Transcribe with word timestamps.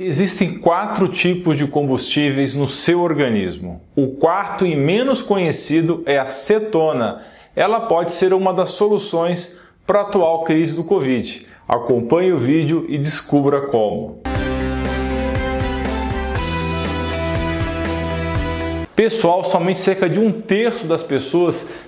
Existem 0.00 0.54
quatro 0.58 1.08
tipos 1.08 1.58
de 1.58 1.66
combustíveis 1.66 2.54
no 2.54 2.68
seu 2.68 3.00
organismo. 3.02 3.80
O 3.96 4.06
quarto 4.12 4.64
e 4.64 4.76
menos 4.76 5.22
conhecido 5.22 6.04
é 6.06 6.16
a 6.20 6.24
cetona. 6.24 7.24
Ela 7.56 7.80
pode 7.80 8.12
ser 8.12 8.32
uma 8.32 8.54
das 8.54 8.68
soluções 8.70 9.60
para 9.84 9.98
a 9.98 10.02
atual 10.02 10.44
crise 10.44 10.76
do 10.76 10.84
Covid. 10.84 11.44
Acompanhe 11.66 12.32
o 12.32 12.38
vídeo 12.38 12.86
e 12.88 12.96
descubra 12.96 13.62
como. 13.62 14.22
Pessoal, 18.94 19.42
somente 19.42 19.80
cerca 19.80 20.08
de 20.08 20.20
um 20.20 20.30
terço 20.30 20.86
das 20.86 21.02
pessoas 21.02 21.87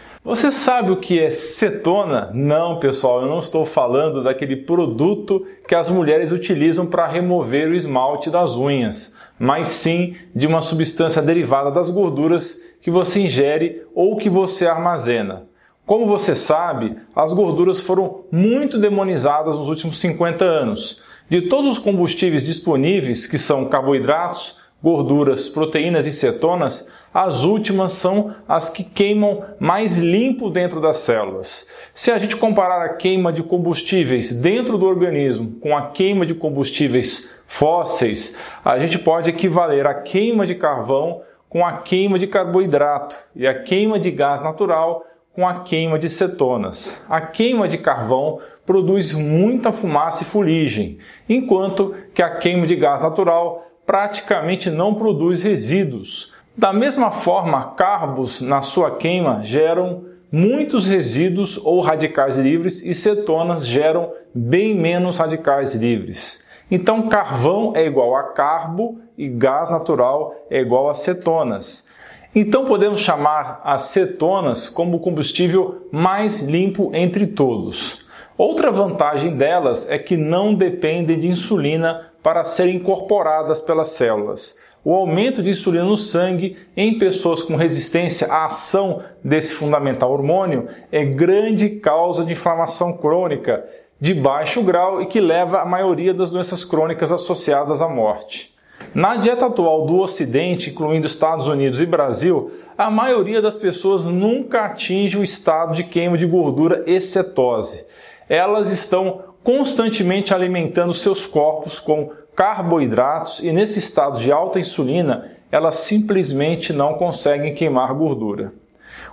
Você 0.23 0.51
sabe 0.51 0.91
o 0.91 0.97
que 0.97 1.19
é 1.19 1.31
cetona? 1.31 2.29
Não, 2.31 2.79
pessoal, 2.79 3.21
eu 3.23 3.27
não 3.27 3.39
estou 3.39 3.65
falando 3.65 4.23
daquele 4.23 4.55
produto 4.55 5.47
que 5.67 5.73
as 5.73 5.89
mulheres 5.89 6.31
utilizam 6.31 6.85
para 6.85 7.07
remover 7.07 7.69
o 7.69 7.73
esmalte 7.73 8.29
das 8.29 8.55
unhas, 8.55 9.17
mas 9.39 9.69
sim 9.69 10.15
de 10.35 10.45
uma 10.45 10.61
substância 10.61 11.23
derivada 11.23 11.71
das 11.71 11.89
gorduras 11.89 12.61
que 12.83 12.91
você 12.91 13.21
ingere 13.21 13.81
ou 13.95 14.15
que 14.15 14.29
você 14.29 14.67
armazena. 14.67 15.47
Como 15.87 16.05
você 16.05 16.35
sabe, 16.35 16.95
as 17.15 17.33
gorduras 17.33 17.79
foram 17.79 18.21
muito 18.31 18.79
demonizadas 18.79 19.57
nos 19.57 19.67
últimos 19.67 19.99
50 19.99 20.45
anos. 20.45 21.03
De 21.27 21.41
todos 21.41 21.71
os 21.71 21.79
combustíveis 21.79 22.45
disponíveis, 22.45 23.25
que 23.25 23.39
são 23.39 23.65
carboidratos, 23.65 24.59
gorduras, 24.83 25.49
proteínas 25.49 26.05
e 26.05 26.11
cetonas, 26.11 26.91
as 27.13 27.43
últimas 27.43 27.91
são 27.91 28.33
as 28.47 28.69
que 28.69 28.83
queimam 28.83 29.43
mais 29.59 29.97
limpo 29.97 30.49
dentro 30.49 30.79
das 30.79 30.97
células. 30.97 31.69
Se 31.93 32.11
a 32.11 32.17
gente 32.17 32.37
comparar 32.37 32.83
a 32.83 32.93
queima 32.95 33.33
de 33.33 33.43
combustíveis 33.43 34.39
dentro 34.39 34.77
do 34.77 34.85
organismo 34.85 35.51
com 35.59 35.75
a 35.75 35.87
queima 35.87 36.25
de 36.25 36.33
combustíveis 36.33 37.37
fósseis, 37.47 38.39
a 38.63 38.79
gente 38.79 38.97
pode 38.97 39.29
equivaler 39.29 39.85
a 39.85 39.93
queima 39.93 40.45
de 40.45 40.55
carvão 40.55 41.21
com 41.49 41.65
a 41.65 41.79
queima 41.79 42.17
de 42.17 42.27
carboidrato 42.27 43.17
e 43.35 43.45
a 43.45 43.61
queima 43.61 43.99
de 43.99 44.09
gás 44.09 44.41
natural 44.41 45.05
com 45.33 45.47
a 45.47 45.63
queima 45.63 45.99
de 45.99 46.09
cetonas. 46.09 47.05
A 47.09 47.19
queima 47.19 47.67
de 47.67 47.77
carvão 47.77 48.39
produz 48.65 49.13
muita 49.13 49.71
fumaça 49.71 50.23
e 50.23 50.25
fuligem, 50.25 50.97
enquanto 51.27 51.93
que 52.13 52.21
a 52.21 52.35
queima 52.35 52.65
de 52.65 52.75
gás 52.75 53.01
natural 53.01 53.67
praticamente 53.85 54.69
não 54.69 54.93
produz 54.93 55.41
resíduos. 55.41 56.33
Da 56.57 56.73
mesma 56.73 57.11
forma, 57.11 57.73
carbos 57.75 58.41
na 58.41 58.61
sua 58.61 58.97
queima 58.97 59.41
geram 59.41 60.03
muitos 60.29 60.85
resíduos 60.85 61.57
ou 61.57 61.79
radicais 61.79 62.37
livres 62.37 62.85
e 62.85 62.93
cetonas 62.93 63.65
geram 63.65 64.11
bem 64.35 64.75
menos 64.75 65.17
radicais 65.17 65.73
livres. 65.75 66.45
Então, 66.69 67.07
carvão 67.07 67.71
é 67.73 67.85
igual 67.85 68.15
a 68.17 68.33
carbo 68.33 68.99
e 69.17 69.29
gás 69.29 69.71
natural 69.71 70.35
é 70.49 70.59
igual 70.59 70.89
a 70.89 70.93
cetonas. 70.93 71.89
Então, 72.35 72.65
podemos 72.65 72.99
chamar 72.99 73.61
as 73.63 73.83
cetonas 73.83 74.69
como 74.69 74.97
o 74.97 74.99
combustível 74.99 75.87
mais 75.89 76.47
limpo 76.47 76.91
entre 76.93 77.27
todos. 77.27 78.05
Outra 78.37 78.71
vantagem 78.71 79.37
delas 79.37 79.89
é 79.89 79.97
que 79.97 80.17
não 80.17 80.53
dependem 80.53 81.17
de 81.17 81.29
insulina 81.29 82.11
para 82.21 82.43
serem 82.43 82.75
incorporadas 82.75 83.61
pelas 83.61 83.89
células 83.89 84.59
o 84.83 84.93
aumento 84.95 85.43
de 85.43 85.51
insulina 85.51 85.85
no 85.85 85.97
sangue 85.97 86.57
em 86.75 86.97
pessoas 86.97 87.43
com 87.43 87.55
resistência 87.55 88.27
à 88.27 88.45
ação 88.45 89.01
desse 89.23 89.53
fundamental 89.53 90.11
hormônio 90.11 90.67
é 90.91 91.05
grande 91.05 91.69
causa 91.79 92.25
de 92.25 92.31
inflamação 92.31 92.97
crônica 92.97 93.63
de 93.99 94.15
baixo 94.15 94.63
grau 94.63 94.99
e 94.99 95.05
que 95.05 95.21
leva 95.21 95.61
à 95.61 95.65
maioria 95.65 96.13
das 96.13 96.31
doenças 96.31 96.65
crônicas 96.65 97.11
associadas 97.11 97.81
à 97.81 97.87
morte. 97.87 98.51
Na 98.95 99.15
dieta 99.15 99.45
atual 99.45 99.85
do 99.85 99.99
Ocidente, 99.99 100.71
incluindo 100.71 101.05
Estados 101.05 101.45
Unidos 101.45 101.79
e 101.79 101.85
Brasil, 101.85 102.51
a 102.75 102.89
maioria 102.89 103.39
das 103.39 103.57
pessoas 103.57 104.05
nunca 104.07 104.65
atinge 104.65 105.19
o 105.19 105.23
estado 105.23 105.75
de 105.75 105.83
queima 105.83 106.17
de 106.17 106.25
gordura 106.25 106.83
e 106.87 106.99
cetose. 106.99 107.85
Elas 108.27 108.71
estão 108.71 109.21
constantemente 109.43 110.33
alimentando 110.33 110.93
seus 110.93 111.27
corpos 111.27 111.79
com 111.79 112.11
carboidratos 112.35 113.43
e 113.43 113.51
nesse 113.51 113.79
estado 113.79 114.19
de 114.19 114.31
alta 114.31 114.59
insulina, 114.59 115.31
elas 115.51 115.75
simplesmente 115.75 116.71
não 116.71 116.93
conseguem 116.93 117.53
queimar 117.53 117.93
gordura. 117.93 118.53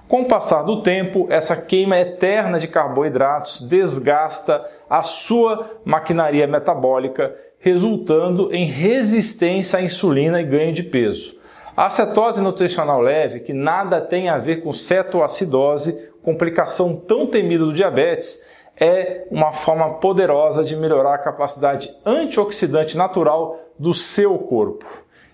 Com 0.06 0.22
o 0.22 0.24
passar 0.24 0.62
do 0.62 0.82
tempo, 0.82 1.26
essa 1.28 1.60
queima 1.60 1.98
eterna 1.98 2.58
de 2.58 2.66
carboidratos 2.66 3.60
desgasta 3.60 4.64
a 4.88 5.02
sua 5.02 5.78
maquinaria 5.84 6.46
metabólica, 6.46 7.34
resultando 7.58 8.54
em 8.54 8.64
resistência 8.64 9.78
à 9.78 9.82
insulina 9.82 10.40
e 10.40 10.44
ganho 10.44 10.72
de 10.72 10.82
peso. 10.82 11.36
A 11.76 11.90
cetose 11.90 12.40
nutricional 12.40 13.00
leve, 13.00 13.40
que 13.40 13.52
nada 13.52 14.00
tem 14.00 14.28
a 14.28 14.38
ver 14.38 14.62
com 14.62 14.72
cetoacidose, 14.72 16.08
complicação 16.22 16.96
tão 16.96 17.26
temida 17.26 17.64
do 17.64 17.72
diabetes, 17.72 18.48
é 18.80 19.26
uma 19.30 19.52
forma 19.52 19.94
poderosa 19.94 20.64
de 20.64 20.76
melhorar 20.76 21.14
a 21.14 21.18
capacidade 21.18 21.90
antioxidante 22.04 22.96
natural 22.96 23.58
do 23.78 23.92
seu 23.92 24.38
corpo. 24.38 24.86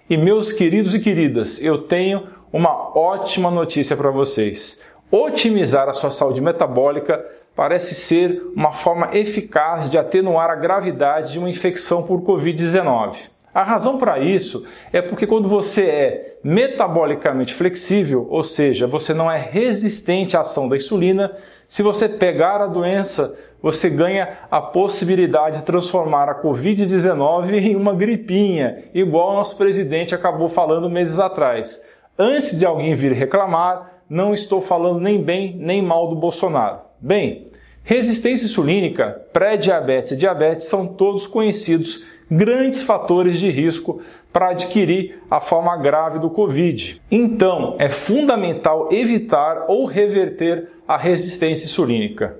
E 0.09 0.17
meus 0.17 0.53
queridos 0.53 0.95
e 0.95 1.01
queridas, 1.01 1.63
eu 1.63 1.79
tenho 1.79 2.29
uma 2.53 2.97
ótima 2.97 3.51
notícia 3.51 3.97
para 3.97 4.11
vocês. 4.11 4.85
Otimizar 5.11 5.89
a 5.89 5.95
sua 5.95 6.11
saúde 6.11 6.41
metabólica 6.41 7.25
parece 7.55 7.95
ser 7.95 8.43
uma 8.55 8.73
forma 8.73 9.11
eficaz 9.13 9.89
de 9.91 9.97
atenuar 9.97 10.51
a 10.51 10.57
gravidade 10.57 11.33
de 11.33 11.39
uma 11.39 11.49
infecção 11.49 12.07
por 12.07 12.23
Covid-19. 12.23 13.34
A 13.55 13.63
razão 13.63 13.99
para 13.99 14.19
isso 14.19 14.67
é 14.93 15.01
porque 15.01 15.29
quando 15.29 15.49
você 15.49 15.87
é 15.87 16.39
metabolicamente 16.43 17.55
flexível, 17.55 18.27
ou 18.29 18.43
seja, 18.43 18.85
você 18.85 19.15
não 19.15 19.31
é 19.31 19.39
resistente 19.39 20.37
à 20.37 20.41
ação 20.41 20.69
da 20.69 20.77
insulina, 20.77 21.31
se 21.69 21.81
você 21.81 22.09
pegar 22.09 22.61
a 22.61 22.67
doença, 22.67 23.39
você 23.63 23.89
ganha 23.89 24.41
a 24.51 24.61
possibilidade 24.61 25.61
de 25.61 25.65
transformar 25.65 26.29
a 26.29 26.43
Covid-19 26.43 27.55
em 27.55 27.77
uma 27.77 27.95
gripinha, 27.95 28.85
igual 28.93 29.31
o 29.31 29.35
nosso 29.37 29.57
presidente 29.57 30.15
acabou 30.15 30.49
falando 30.49 30.91
meses 30.91 31.21
atrás. 31.21 31.87
Antes 32.19 32.59
de 32.59 32.67
alguém 32.67 32.93
vir 32.95 33.13
reclamar, 33.13 34.01
não 34.11 34.35
estou 34.35 34.61
falando 34.61 35.01
nem 35.01 35.23
bem 35.23 35.57
nem 35.59 35.81
mal 35.81 36.09
do 36.09 36.17
Bolsonaro. 36.17 36.81
Bem, 37.01 37.49
resistência 37.85 38.47
insulínica, 38.47 39.23
pré-diabetes 39.33 40.11
e 40.11 40.17
diabetes 40.17 40.67
são 40.67 40.95
todos 40.95 41.27
conhecidos 41.27 42.05
grandes 42.31 42.83
fatores 42.83 43.39
de 43.39 43.51
risco 43.51 44.01
para 44.33 44.51
adquirir 44.51 45.23
a 45.31 45.41
forma 45.41 45.77
grave 45.77 46.19
do 46.19 46.29
Covid. 46.29 47.01
Então, 47.11 47.77
é 47.79 47.89
fundamental 47.89 48.89
evitar 48.91 49.67
ou 49.69 49.85
reverter 49.85 50.69
a 50.87 50.97
resistência 50.97 51.67
insulínica. 51.67 52.37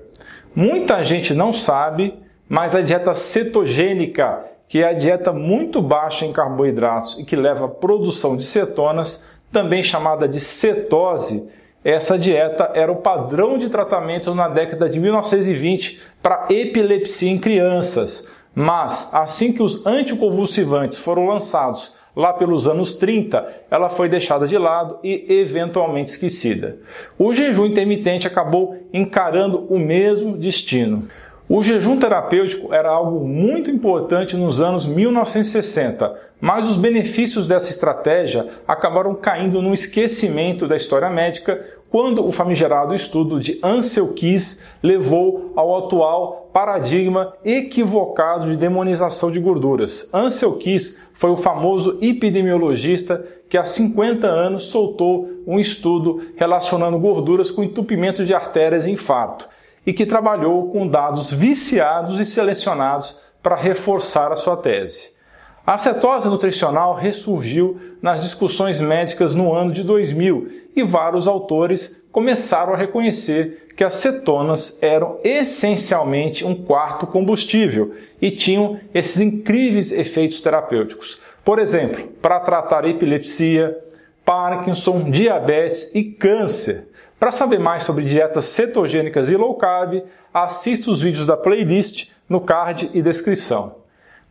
Muita 0.55 1.03
gente 1.03 1.33
não 1.33 1.53
sabe, 1.53 2.13
mas 2.47 2.75
a 2.75 2.81
dieta 2.81 3.13
cetogênica, 3.13 4.45
que 4.67 4.79
é 4.79 4.89
a 4.89 4.93
dieta 4.93 5.31
muito 5.31 5.81
baixa 5.81 6.25
em 6.25 6.33
carboidratos 6.33 7.17
e 7.19 7.23
que 7.23 7.35
leva 7.35 7.65
à 7.65 7.69
produção 7.69 8.35
de 8.35 8.43
cetonas, 8.43 9.27
também 9.51 9.81
chamada 9.81 10.27
de 10.27 10.39
cetose, 10.39 11.49
essa 11.85 12.17
dieta 12.17 12.71
era 12.73 12.91
o 12.91 12.95
padrão 12.95 13.59
de 13.59 13.69
tratamento 13.69 14.33
na 14.33 14.49
década 14.49 14.89
de 14.89 14.99
1920 14.99 16.01
para 16.19 16.47
epilepsia 16.49 17.31
em 17.31 17.37
crianças. 17.37 18.27
Mas 18.55 19.13
assim 19.13 19.51
que 19.51 19.61
os 19.61 19.85
anticonvulsivantes 19.85 20.97
foram 20.97 21.27
lançados 21.27 21.93
lá 22.15 22.31
pelos 22.31 22.65
anos 22.65 22.95
30, 22.95 23.65
ela 23.69 23.89
foi 23.89 24.07
deixada 24.07 24.47
de 24.47 24.57
lado 24.57 24.97
e 25.03 25.25
eventualmente 25.27 26.11
esquecida. 26.11 26.77
O 27.19 27.33
jejum 27.33 27.65
intermitente 27.65 28.25
acabou 28.25 28.77
encarando 28.93 29.65
o 29.69 29.77
mesmo 29.77 30.37
destino. 30.37 31.09
O 31.47 31.61
jejum 31.61 31.99
terapêutico 31.99 32.73
era 32.73 32.89
algo 32.89 33.23
muito 33.23 33.69
importante 33.69 34.35
nos 34.35 34.59
anos 34.59 34.87
1960, 34.87 36.19
mas 36.41 36.65
os 36.67 36.75
benefícios 36.75 37.45
dessa 37.45 37.69
estratégia 37.69 38.47
acabaram 38.67 39.13
caindo 39.13 39.61
no 39.61 39.71
esquecimento 39.71 40.67
da 40.67 40.75
história 40.75 41.07
médica 41.07 41.63
quando 41.91 42.25
o 42.25 42.31
famigerado 42.31 42.95
estudo 42.95 43.39
de 43.39 43.59
Ansel 43.61 44.15
Keys 44.15 44.65
levou 44.81 45.53
ao 45.55 45.77
atual 45.77 46.49
paradigma 46.51 47.33
equivocado 47.45 48.49
de 48.49 48.57
demonização 48.57 49.31
de 49.31 49.39
gorduras. 49.39 50.09
Ansel 50.11 50.57
Keys 50.57 50.99
foi 51.13 51.29
o 51.29 51.37
famoso 51.37 51.99
epidemiologista 52.01 53.23
que 53.47 53.55
há 53.55 53.63
50 53.63 54.25
anos 54.25 54.63
soltou 54.63 55.29
um 55.45 55.59
estudo 55.59 56.23
relacionando 56.35 56.97
gorduras 56.97 57.51
com 57.51 57.63
entupimento 57.63 58.25
de 58.25 58.33
artérias 58.33 58.87
e 58.87 58.91
infarto 58.91 59.47
e 59.85 59.93
que 59.93 60.05
trabalhou 60.05 60.69
com 60.69 60.87
dados 60.87 61.31
viciados 61.31 62.19
e 62.19 62.25
selecionados 62.25 63.19
para 63.41 63.55
reforçar 63.55 64.31
a 64.31 64.35
sua 64.35 64.57
tese. 64.57 65.15
A 65.65 65.77
cetose 65.77 66.29
nutricional 66.29 66.93
ressurgiu 66.93 67.79
nas 68.01 68.21
discussões 68.21 68.79
médicas 68.79 69.33
no 69.33 69.53
ano 69.53 69.71
de 69.71 69.83
2000 69.83 70.65
e 70.75 70.83
vários 70.83 71.27
autores 71.27 72.07
começaram 72.11 72.73
a 72.73 72.77
reconhecer 72.77 73.65
que 73.75 73.83
as 73.83 73.95
cetonas 73.95 74.81
eram 74.81 75.17
essencialmente 75.23 76.45
um 76.45 76.55
quarto 76.55 77.07
combustível 77.07 77.93
e 78.21 78.31
tinham 78.31 78.79
esses 78.93 79.19
incríveis 79.19 79.91
efeitos 79.91 80.39
terapêuticos. 80.39 81.19
Por 81.43 81.59
exemplo, 81.59 82.07
para 82.21 82.39
tratar 82.39 82.87
epilepsia, 82.87 83.77
Parkinson, 84.23 85.11
diabetes 85.11 85.93
e 85.93 86.03
câncer. 86.03 86.87
Para 87.25 87.31
saber 87.31 87.59
mais 87.59 87.83
sobre 87.83 88.05
dietas 88.05 88.45
cetogênicas 88.45 89.31
e 89.31 89.35
low 89.35 89.55
carb, 89.55 90.03
assista 90.31 90.91
os 90.91 91.01
vídeos 91.01 91.25
da 91.25 91.35
playlist 91.35 92.11
no 92.29 92.39
card 92.39 92.91
e 92.93 93.01
descrição. 93.01 93.77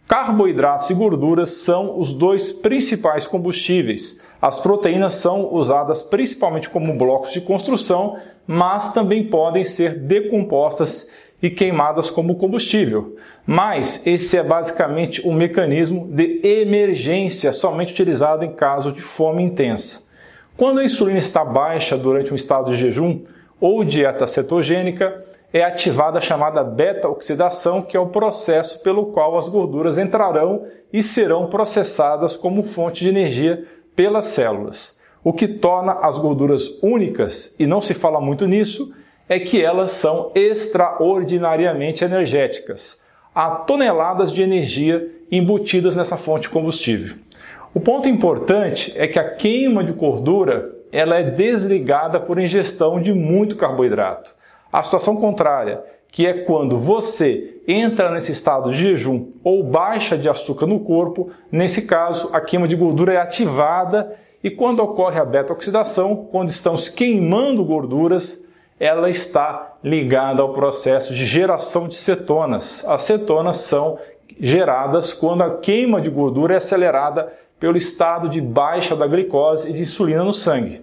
Carboidratos 0.07 0.91
e 0.91 0.95
gorduras 0.95 1.55
são 1.55 1.99
os 1.99 2.13
dois 2.13 2.53
principais 2.53 3.27
combustíveis. 3.27 4.23
As 4.41 4.61
proteínas 4.61 5.15
são 5.15 5.53
usadas 5.53 6.05
principalmente 6.05 6.71
como 6.71 6.97
blocos 6.97 7.33
de 7.33 7.41
construção, 7.41 8.17
mas 8.47 8.93
também 8.93 9.27
podem 9.27 9.65
ser 9.65 9.99
decompostas 9.99 11.11
e 11.43 11.51
queimadas 11.51 12.11
como 12.11 12.37
combustível. 12.37 13.17
Mas 13.45 14.07
esse 14.07 14.39
é 14.39 14.43
basicamente 14.45 15.27
um 15.27 15.35
mecanismo 15.35 16.07
de 16.13 16.41
emergência 16.47 17.53
somente 17.53 17.93
utilizado 17.93 18.45
em 18.45 18.53
caso 18.53 18.93
de 18.93 19.03
fome 19.03 19.43
intensa. 19.43 20.14
Quando 20.57 20.79
a 20.79 20.85
insulina 20.85 21.19
está 21.19 21.45
baixa 21.45 21.97
durante 21.97 22.33
um 22.33 22.37
estado 22.37 22.71
de 22.71 22.77
jejum 22.77 23.23
ou 23.61 23.83
dieta 23.83 24.25
cetogênica, 24.25 25.21
é 25.53 25.65
ativada 25.65 26.19
a 26.19 26.21
chamada 26.21 26.63
beta-oxidação, 26.63 27.83
que 27.83 27.97
é 27.97 28.01
o 28.01 28.09
processo 28.09 28.81
pelo 28.83 29.07
qual 29.07 29.37
as 29.37 29.49
gorduras 29.49 29.99
entrarão 29.99 30.65
e 30.93 31.03
serão 31.03 31.49
processadas 31.49 32.37
como 32.37 32.63
fonte 32.63 33.03
de 33.03 33.09
energia 33.09 33.65
pelas 33.97 34.27
células. 34.27 35.01
O 35.25 35.33
que 35.33 35.49
torna 35.49 35.93
as 35.95 36.19
gorduras 36.19 36.79
únicas, 36.83 37.57
e 37.59 37.67
não 37.67 37.81
se 37.81 37.93
fala 37.93 38.21
muito 38.21 38.47
nisso, 38.47 38.95
é 39.29 39.41
que 39.41 39.61
elas 39.61 39.91
são 39.91 40.31
extraordinariamente 40.37 42.05
energéticas. 42.05 43.05
Há 43.35 43.51
toneladas 43.51 44.31
de 44.31 44.43
energia 44.43 45.11
embutidas 45.33 45.97
nessa 45.97 46.17
fonte 46.17 46.43
de 46.43 46.51
combustível. 46.51 47.17
O 47.75 47.81
ponto 47.81 48.09
importante 48.09 48.95
é 48.97 49.09
que 49.09 49.19
a 49.19 49.35
queima 49.35 49.83
de 49.83 49.93
gordura 49.93 50.73
ela 50.93 51.19
é 51.19 51.25
desligada 51.25 52.21
por 52.21 52.39
ingestão 52.39 53.03
de 53.03 53.13
muito 53.13 53.57
carboidrato. 53.57 54.33
A 54.73 54.81
situação 54.81 55.17
contrária, 55.17 55.83
que 56.07 56.25
é 56.25 56.45
quando 56.45 56.79
você 56.79 57.61
entra 57.67 58.13
nesse 58.13 58.31
estado 58.31 58.71
de 58.71 58.77
jejum 58.77 59.27
ou 59.43 59.65
baixa 59.65 60.17
de 60.17 60.29
açúcar 60.29 60.67
no 60.67 60.79
corpo, 60.79 61.33
nesse 61.51 61.89
caso 61.89 62.31
a 62.33 62.41
queima 62.41 62.69
de 62.69 62.77
gordura 62.77 63.15
é 63.15 63.17
ativada 63.17 64.17
e 64.43 64.53
quando 64.53 64.79
ocorre 64.79 65.19
a 65.19 65.25
beta-oxidação, 65.25 66.29
quando 66.31 66.51
estamos 66.51 66.89
queimando 66.89 67.65
gorduras, 67.65 68.47
ela 68.79 69.11
está 69.11 69.79
ligada 69.83 70.43
ao 70.43 70.53
processo 70.53 71.13
de 71.13 71.25
geração 71.25 71.89
de 71.89 71.97
cetonas. 71.97 72.87
As 72.87 73.03
cetonas 73.03 73.57
são 73.57 73.99
geradas 74.39 75.13
quando 75.13 75.43
a 75.43 75.57
queima 75.59 76.01
de 76.01 76.11
gordura 76.11 76.55
é 76.55 76.59
acelerada 76.59 77.33
pelo 77.65 77.79
estado 77.79 78.29
de 78.29 78.43
baixa 78.43 78.95
da 78.95 79.07
glicose 79.07 79.71
e 79.71 79.73
de 79.73 79.81
insulina 79.81 80.23
no 80.23 80.35
sangue. 80.35 80.83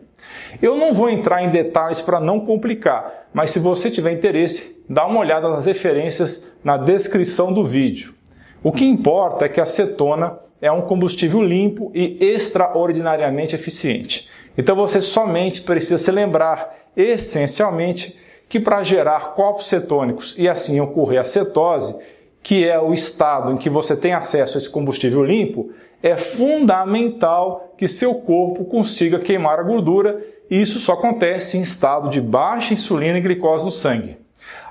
Eu 0.60 0.75
não 0.75 0.94
vou 0.94 1.12
entrar 1.12 1.44
em 1.44 1.51
detalhes 1.51 2.01
para 2.01 2.19
não 2.19 2.39
complicar, 2.39 3.28
mas 3.31 3.51
se 3.51 3.60
você 3.60 3.92
tiver 3.92 4.13
interesse, 4.13 4.83
dá 4.89 5.06
uma 5.06 5.19
olhada 5.19 5.48
nas 5.48 5.68
referências 5.68 6.51
na 6.63 6.78
descrição 6.78 7.54
do 7.54 7.63
vídeo. 7.63 8.16
O 8.63 8.72
que 8.72 8.83
importa 8.83 9.45
é 9.45 9.50
que 9.50 9.62
a 9.62 9.66
cetona 9.68 10.39
é 10.60 10.72
um 10.72 10.81
combustível 10.81 11.44
limpo 11.44 11.92
e 11.94 12.18
extraordinariamente 12.19 13.54
eficiente. 13.54 14.27
Então 14.57 14.75
você 14.75 15.04
somente 15.04 15.62
precisa 15.62 16.00
se 16.00 16.12
lembrar, 16.12 16.77
essencialmente, 16.98 18.18
que 18.50 18.60
para 18.60 18.81
gerar 18.81 19.36
corpos 19.36 19.68
cetônicos 19.68 20.36
e 20.36 20.50
assim 20.50 20.81
ocorrer 20.81 21.22
a 21.22 21.25
cetose, 21.25 21.95
que 22.42 22.68
é 22.68 22.80
o 22.80 22.92
estado 22.92 23.51
em 23.51 23.57
que 23.57 23.69
você 23.69 23.95
tem 23.95 24.13
acesso 24.13 24.57
a 24.57 24.60
esse 24.60 24.68
combustível 24.68 25.24
limpo, 25.24 25.69
é 26.01 26.15
fundamental 26.15 27.74
que 27.77 27.88
seu 27.88 28.15
corpo 28.15 28.65
consiga 28.65 29.19
queimar 29.19 29.59
a 29.59 29.63
gordura 29.63 30.21
e 30.50 30.62
isso 30.62 30.80
só 30.80 30.94
acontece 30.94 31.57
em 31.57 31.62
estado 31.62 32.09
de 32.09 32.19
baixa 32.19 32.74
insulina 32.74 33.18
e 33.18 33.21
glicose 33.21 33.63
no 33.63 33.71
sangue. 33.71 34.18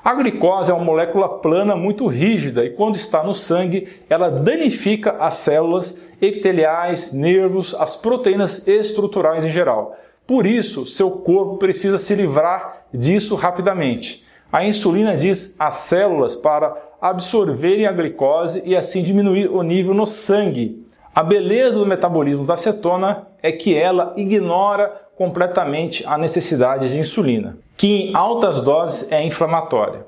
A 0.02 0.14
glicose 0.14 0.70
é 0.70 0.74
uma 0.74 0.84
molécula 0.84 1.40
plana 1.40 1.76
muito 1.76 2.06
rígida 2.06 2.64
e 2.64 2.70
quando 2.70 2.96
está 2.96 3.22
no 3.22 3.34
sangue, 3.34 3.88
ela 4.08 4.30
danifica 4.30 5.12
as 5.20 5.34
células 5.34 6.04
epiteliais, 6.20 7.12
nervos, 7.12 7.74
as 7.74 7.96
proteínas 7.96 8.66
estruturais 8.66 9.44
em 9.44 9.50
geral. 9.50 9.96
Por 10.26 10.46
isso, 10.46 10.86
seu 10.86 11.10
corpo 11.10 11.58
precisa 11.58 11.98
se 11.98 12.14
livrar 12.14 12.84
disso 12.92 13.34
rapidamente. 13.34 14.24
A 14.52 14.64
insulina 14.64 15.16
diz 15.16 15.54
às 15.58 15.74
células 15.74 16.34
para 16.34 16.76
absorverem 17.00 17.86
a 17.86 17.92
glicose 17.92 18.62
e 18.64 18.74
assim 18.74 19.02
diminuir 19.02 19.48
o 19.48 19.62
nível 19.62 19.94
no 19.94 20.06
sangue. 20.06 20.79
A 21.14 21.24
beleza 21.24 21.78
do 21.78 21.86
metabolismo 21.86 22.44
da 22.44 22.56
cetona 22.56 23.26
é 23.42 23.50
que 23.50 23.74
ela 23.74 24.14
ignora 24.16 25.08
completamente 25.16 26.06
a 26.06 26.16
necessidade 26.16 26.90
de 26.90 26.98
insulina, 26.98 27.58
que 27.76 28.10
em 28.10 28.16
altas 28.16 28.62
doses 28.62 29.10
é 29.10 29.24
inflamatória. 29.24 30.06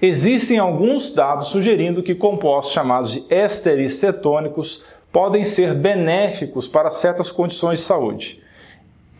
Existem 0.00 0.58
alguns 0.58 1.14
dados 1.14 1.48
sugerindo 1.48 2.02
que 2.02 2.14
compostos 2.14 2.74
chamados 2.74 3.12
de 3.12 3.34
ésteres 3.34 3.94
cetônicos 3.94 4.84
podem 5.10 5.44
ser 5.44 5.74
benéficos 5.74 6.68
para 6.68 6.90
certas 6.90 7.30
condições 7.30 7.78
de 7.78 7.84
saúde. 7.84 8.42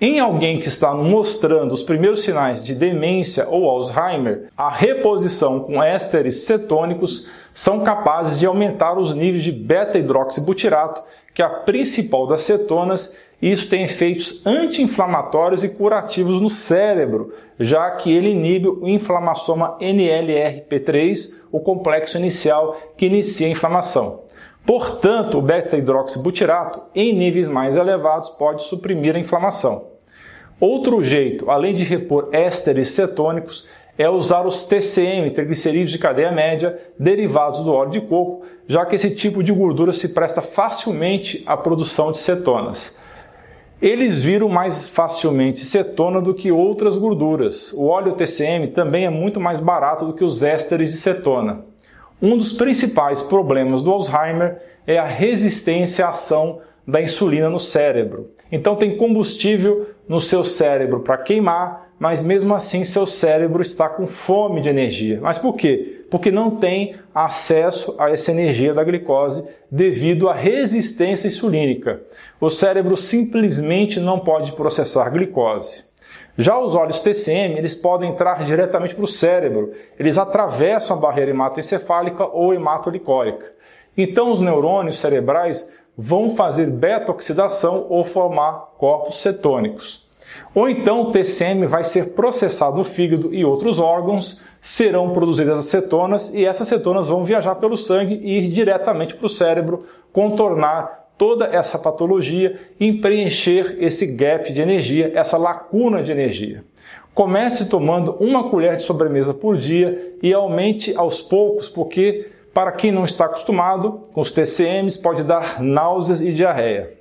Em 0.04 0.18
alguém 0.18 0.58
que 0.58 0.66
está 0.66 0.92
mostrando 0.92 1.70
os 1.72 1.84
primeiros 1.84 2.22
sinais 2.22 2.64
de 2.64 2.74
demência 2.74 3.46
ou 3.48 3.70
Alzheimer, 3.70 4.48
a 4.56 4.68
reposição 4.68 5.60
com 5.60 5.80
ésteres 5.80 6.42
cetônicos 6.42 7.28
são 7.54 7.84
capazes 7.84 8.36
de 8.36 8.44
aumentar 8.44 8.98
os 8.98 9.14
níveis 9.14 9.44
de 9.44 9.52
beta-hidroxibutirato, 9.52 11.00
que 11.32 11.40
é 11.40 11.44
a 11.44 11.50
principal 11.50 12.26
das 12.26 12.42
cetonas, 12.42 13.16
e 13.40 13.52
isso 13.52 13.70
tem 13.70 13.84
efeitos 13.84 14.44
anti-inflamatórios 14.44 15.62
e 15.62 15.68
curativos 15.68 16.40
no 16.40 16.50
cérebro, 16.50 17.32
já 17.60 17.88
que 17.92 18.12
ele 18.12 18.30
inibe 18.30 18.66
o 18.66 18.88
inflamassoma 18.88 19.78
NLRP3, 19.80 21.42
o 21.52 21.60
complexo 21.60 22.18
inicial 22.18 22.76
que 22.96 23.06
inicia 23.06 23.46
a 23.46 23.50
inflamação. 23.50 24.24
Portanto, 24.66 25.38
o 25.38 25.42
beta-hidroxibutirato, 25.42 26.82
em 26.92 27.14
níveis 27.14 27.48
mais 27.48 27.76
elevados, 27.76 28.30
pode 28.30 28.64
suprimir 28.64 29.14
a 29.14 29.20
inflamação. 29.20 29.91
Outro 30.62 31.02
jeito, 31.02 31.50
além 31.50 31.74
de 31.74 31.82
repor 31.82 32.28
ésteres 32.30 32.92
cetônicos, 32.92 33.68
é 33.98 34.08
usar 34.08 34.46
os 34.46 34.64
TCM, 34.68 35.32
triglicerídeos 35.32 35.90
de 35.90 35.98
cadeia 35.98 36.30
média, 36.30 36.78
derivados 36.96 37.64
do 37.64 37.72
óleo 37.72 37.90
de 37.90 38.00
coco, 38.00 38.44
já 38.68 38.86
que 38.86 38.94
esse 38.94 39.12
tipo 39.12 39.42
de 39.42 39.52
gordura 39.52 39.92
se 39.92 40.10
presta 40.10 40.40
facilmente 40.40 41.42
à 41.46 41.56
produção 41.56 42.12
de 42.12 42.20
cetonas. 42.20 43.02
Eles 43.80 44.22
viram 44.22 44.48
mais 44.48 44.88
facilmente 44.88 45.58
cetona 45.58 46.20
do 46.20 46.32
que 46.32 46.52
outras 46.52 46.96
gorduras. 46.96 47.72
O 47.72 47.88
óleo 47.88 48.12
TCM 48.12 48.68
também 48.68 49.04
é 49.04 49.10
muito 49.10 49.40
mais 49.40 49.58
barato 49.58 50.06
do 50.06 50.12
que 50.12 50.22
os 50.22 50.44
ésteres 50.44 50.92
de 50.92 50.98
cetona. 50.98 51.64
Um 52.22 52.36
dos 52.36 52.52
principais 52.52 53.20
problemas 53.20 53.82
do 53.82 53.90
Alzheimer 53.90 54.62
é 54.86 54.96
a 54.96 55.04
resistência 55.04 56.06
à 56.06 56.10
ação 56.10 56.60
da 56.86 57.00
insulina 57.00 57.48
no 57.48 57.58
cérebro. 57.58 58.30
Então 58.50 58.76
tem 58.76 58.96
combustível 58.96 59.88
no 60.12 60.20
seu 60.20 60.44
cérebro 60.44 61.00
para 61.00 61.16
queimar, 61.16 61.88
mas 61.98 62.22
mesmo 62.22 62.54
assim 62.54 62.84
seu 62.84 63.06
cérebro 63.06 63.62
está 63.62 63.88
com 63.88 64.06
fome 64.06 64.60
de 64.60 64.68
energia. 64.68 65.18
Mas 65.22 65.38
por 65.38 65.56
quê? 65.56 66.04
Porque 66.10 66.30
não 66.30 66.56
tem 66.56 66.96
acesso 67.14 67.96
a 67.98 68.10
essa 68.10 68.30
energia 68.30 68.74
da 68.74 68.84
glicose 68.84 69.42
devido 69.70 70.28
à 70.28 70.34
resistência 70.34 71.28
insulínica. 71.28 72.02
O 72.38 72.50
cérebro 72.50 72.94
simplesmente 72.94 73.98
não 73.98 74.18
pode 74.18 74.52
processar 74.52 75.08
glicose. 75.08 75.84
Já 76.36 76.58
os 76.58 76.74
óleos 76.74 77.00
TCM, 77.00 77.56
eles 77.56 77.74
podem 77.74 78.10
entrar 78.10 78.44
diretamente 78.44 78.94
para 78.94 79.04
o 79.04 79.08
cérebro. 79.08 79.72
Eles 79.98 80.18
atravessam 80.18 80.98
a 80.98 81.00
barreira 81.00 81.30
hematoencefálica 81.30 82.26
ou 82.26 82.52
hematolicórica. 82.52 83.50
Então 83.96 84.30
os 84.30 84.42
neurônios 84.42 84.98
cerebrais 84.98 85.72
vão 85.96 86.30
fazer 86.30 86.66
beta-oxidação 86.66 87.86
ou 87.88 88.04
formar 88.04 88.72
corpos 88.78 89.20
cetônicos. 89.20 90.08
Ou 90.54 90.68
então 90.68 91.02
o 91.02 91.10
TCM 91.10 91.66
vai 91.66 91.84
ser 91.84 92.14
processado 92.14 92.76
no 92.76 92.84
fígado 92.84 93.34
e 93.34 93.44
outros 93.44 93.78
órgãos, 93.78 94.42
serão 94.60 95.10
produzidas 95.10 95.58
as 95.58 95.66
cetonas 95.66 96.34
e 96.34 96.44
essas 96.44 96.68
cetonas 96.68 97.08
vão 97.08 97.24
viajar 97.24 97.56
pelo 97.56 97.76
sangue 97.76 98.14
e 98.22 98.38
ir 98.38 98.48
diretamente 98.48 99.14
para 99.14 99.26
o 99.26 99.30
cérebro, 99.30 99.84
contornar 100.12 101.02
toda 101.18 101.46
essa 101.46 101.78
patologia 101.78 102.58
e 102.78 102.92
preencher 102.92 103.76
esse 103.80 104.06
gap 104.14 104.52
de 104.52 104.60
energia, 104.60 105.12
essa 105.14 105.36
lacuna 105.36 106.02
de 106.02 106.12
energia. 106.12 106.64
Comece 107.14 107.68
tomando 107.68 108.16
uma 108.18 108.48
colher 108.48 108.76
de 108.76 108.82
sobremesa 108.82 109.34
por 109.34 109.56
dia 109.56 110.16
e 110.22 110.32
aumente 110.32 110.94
aos 110.96 111.20
poucos, 111.20 111.68
porque 111.68 112.30
para 112.52 112.72
quem 112.72 112.92
não 112.92 113.04
está 113.04 113.26
acostumado 113.26 114.02
com 114.12 114.20
os 114.20 114.30
TCMs 114.30 115.00
pode 115.00 115.24
dar 115.24 115.62
náuseas 115.62 116.20
e 116.20 116.32
diarreia. 116.32 116.98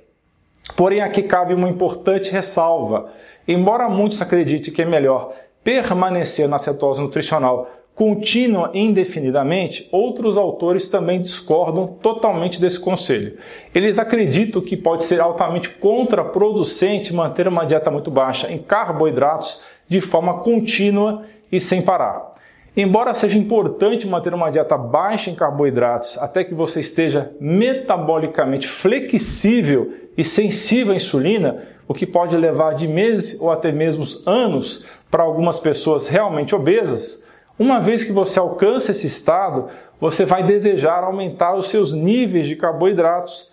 Porém, 0.76 1.00
aqui 1.00 1.22
cabe 1.22 1.54
uma 1.54 1.68
importante 1.68 2.30
ressalva. 2.30 3.10
Embora 3.46 3.88
muitos 3.88 4.22
acreditem 4.22 4.72
que 4.72 4.82
é 4.82 4.84
melhor 4.84 5.32
permanecer 5.62 6.48
na 6.48 6.58
cetose 6.58 7.00
nutricional 7.00 7.68
contínua 7.94 8.70
indefinidamente, 8.72 9.88
outros 9.92 10.38
autores 10.38 10.88
também 10.88 11.20
discordam 11.20 11.86
totalmente 11.86 12.60
desse 12.60 12.80
conselho. 12.80 13.36
Eles 13.74 13.98
acreditam 13.98 14.62
que 14.62 14.76
pode 14.76 15.04
ser 15.04 15.20
altamente 15.20 15.68
contraproducente 15.68 17.12
manter 17.12 17.46
uma 17.46 17.66
dieta 17.66 17.90
muito 17.90 18.10
baixa 18.10 18.50
em 18.50 18.58
carboidratos 18.58 19.62
de 19.86 20.00
forma 20.00 20.38
contínua 20.38 21.22
e 21.50 21.60
sem 21.60 21.82
parar. 21.82 22.31
Embora 22.74 23.12
seja 23.12 23.36
importante 23.36 24.06
manter 24.06 24.32
uma 24.32 24.50
dieta 24.50 24.78
baixa 24.78 25.30
em 25.30 25.34
carboidratos 25.34 26.16
até 26.16 26.42
que 26.42 26.54
você 26.54 26.80
esteja 26.80 27.30
metabolicamente 27.38 28.66
flexível 28.66 29.92
e 30.16 30.24
sensível 30.24 30.94
à 30.94 30.96
insulina, 30.96 31.64
o 31.86 31.92
que 31.92 32.06
pode 32.06 32.34
levar 32.34 32.74
de 32.74 32.88
meses 32.88 33.38
ou 33.40 33.52
até 33.52 33.70
mesmo 33.70 34.04
anos 34.24 34.86
para 35.10 35.22
algumas 35.22 35.60
pessoas 35.60 36.08
realmente 36.08 36.54
obesas, 36.54 37.26
uma 37.58 37.78
vez 37.78 38.02
que 38.02 38.12
você 38.12 38.38
alcança 38.38 38.92
esse 38.92 39.06
estado, 39.06 39.68
você 40.00 40.24
vai 40.24 40.42
desejar 40.42 41.04
aumentar 41.04 41.54
os 41.54 41.68
seus 41.68 41.92
níveis 41.92 42.46
de 42.46 42.56
carboidratos, 42.56 43.50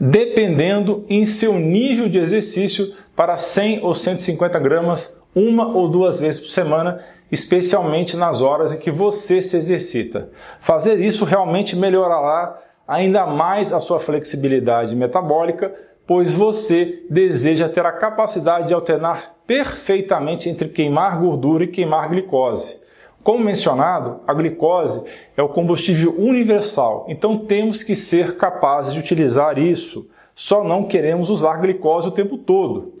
dependendo 0.00 1.04
em 1.10 1.26
seu 1.26 1.58
nível 1.58 2.08
de 2.08 2.18
exercício 2.18 2.94
para 3.14 3.36
100 3.36 3.84
ou 3.84 3.92
150 3.92 4.58
gramas 4.58 5.22
uma 5.34 5.68
ou 5.68 5.88
duas 5.88 6.20
vezes 6.20 6.40
por 6.40 6.48
semana, 6.48 7.04
especialmente 7.32 8.14
nas 8.14 8.42
horas 8.42 8.74
em 8.74 8.78
que 8.78 8.90
você 8.90 9.40
se 9.40 9.56
exercita. 9.56 10.28
Fazer 10.60 11.00
isso 11.00 11.24
realmente 11.24 11.74
melhorará 11.74 12.60
ainda 12.86 13.24
mais 13.24 13.72
a 13.72 13.80
sua 13.80 13.98
flexibilidade 13.98 14.94
metabólica, 14.94 15.74
pois 16.06 16.34
você 16.34 17.02
deseja 17.08 17.70
ter 17.70 17.86
a 17.86 17.92
capacidade 17.92 18.68
de 18.68 18.74
alternar 18.74 19.34
perfeitamente 19.46 20.50
entre 20.50 20.68
queimar 20.68 21.18
gordura 21.18 21.64
e 21.64 21.68
queimar 21.68 22.10
glicose. 22.10 22.82
Como 23.22 23.42
mencionado, 23.42 24.20
a 24.26 24.34
glicose 24.34 25.08
é 25.34 25.42
o 25.42 25.48
combustível 25.48 26.14
universal, 26.18 27.06
então 27.08 27.38
temos 27.38 27.82
que 27.82 27.96
ser 27.96 28.36
capazes 28.36 28.92
de 28.92 29.00
utilizar 29.00 29.58
isso. 29.58 30.10
Só 30.34 30.62
não 30.64 30.84
queremos 30.84 31.30
usar 31.30 31.60
glicose 31.60 32.08
o 32.08 32.12
tempo 32.12 32.36
todo. 32.36 32.92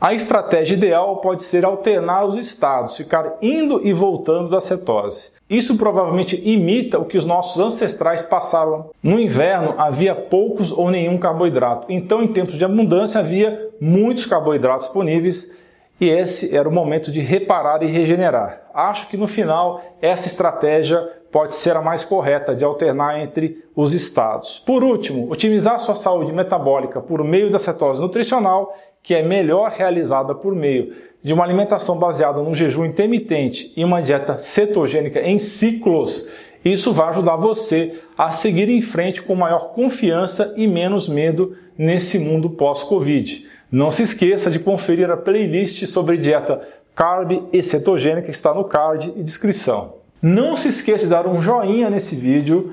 A 0.00 0.14
estratégia 0.14 0.76
ideal 0.76 1.16
pode 1.16 1.42
ser 1.42 1.64
alternar 1.64 2.24
os 2.24 2.36
estados, 2.36 2.96
ficar 2.96 3.36
indo 3.42 3.84
e 3.84 3.92
voltando 3.92 4.48
da 4.48 4.60
cetose. 4.60 5.32
Isso 5.50 5.76
provavelmente 5.76 6.40
imita 6.48 7.00
o 7.00 7.04
que 7.04 7.18
os 7.18 7.24
nossos 7.24 7.60
ancestrais 7.60 8.24
passaram. 8.24 8.90
No 9.02 9.18
inverno 9.18 9.74
havia 9.76 10.14
poucos 10.14 10.70
ou 10.70 10.88
nenhum 10.88 11.18
carboidrato, 11.18 11.90
então 11.90 12.22
em 12.22 12.28
tempos 12.28 12.54
de 12.54 12.64
abundância 12.64 13.18
havia 13.18 13.70
muitos 13.80 14.24
carboidratos 14.24 14.86
disponíveis 14.86 15.58
e 16.00 16.08
esse 16.08 16.56
era 16.56 16.68
o 16.68 16.72
momento 16.72 17.10
de 17.10 17.20
reparar 17.20 17.82
e 17.82 17.90
regenerar. 17.90 18.68
Acho 18.72 19.08
que 19.08 19.16
no 19.16 19.26
final 19.26 19.82
essa 20.00 20.28
estratégia 20.28 21.18
pode 21.32 21.54
ser 21.54 21.76
a 21.76 21.82
mais 21.82 22.04
correta 22.04 22.54
de 22.54 22.64
alternar 22.64 23.20
entre 23.20 23.64
os 23.74 23.92
estados. 23.92 24.58
Por 24.60 24.82
último, 24.82 25.30
otimizar 25.30 25.80
sua 25.80 25.94
saúde 25.94 26.32
metabólica 26.32 27.00
por 27.00 27.22
meio 27.24 27.50
da 27.50 27.58
cetose 27.58 28.00
nutricional, 28.00 28.74
que 29.02 29.14
é 29.14 29.22
melhor 29.22 29.70
realizada 29.70 30.34
por 30.34 30.54
meio 30.54 30.92
de 31.22 31.32
uma 31.32 31.44
alimentação 31.44 31.98
baseada 31.98 32.40
no 32.42 32.54
jejum 32.54 32.84
intermitente 32.84 33.72
e 33.76 33.84
uma 33.84 34.00
dieta 34.00 34.38
cetogênica 34.38 35.20
em 35.20 35.38
ciclos. 35.38 36.32
Isso 36.64 36.92
vai 36.92 37.08
ajudar 37.08 37.36
você 37.36 38.00
a 38.16 38.30
seguir 38.30 38.68
em 38.68 38.80
frente 38.80 39.22
com 39.22 39.34
maior 39.34 39.72
confiança 39.72 40.54
e 40.56 40.66
menos 40.66 41.08
medo 41.08 41.56
nesse 41.76 42.18
mundo 42.18 42.50
pós-Covid. 42.50 43.46
Não 43.70 43.90
se 43.90 44.02
esqueça 44.02 44.50
de 44.50 44.58
conferir 44.58 45.10
a 45.10 45.16
playlist 45.16 45.86
sobre 45.86 46.16
dieta 46.16 46.60
carb 46.94 47.48
e 47.52 47.62
cetogênica 47.62 48.22
que 48.22 48.30
está 48.30 48.52
no 48.52 48.64
card 48.64 49.12
e 49.16 49.22
descrição. 49.22 49.94
Não 50.20 50.56
se 50.56 50.68
esqueça 50.68 51.04
de 51.04 51.10
dar 51.10 51.28
um 51.28 51.40
joinha 51.40 51.88
nesse 51.88 52.16
vídeo, 52.16 52.72